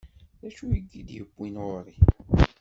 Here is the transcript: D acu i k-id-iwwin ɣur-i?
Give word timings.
D 0.41 0.43
acu 0.47 0.65
i 0.79 0.79
k-id-iwwin 0.89 1.55
ɣur-i? 1.63 1.95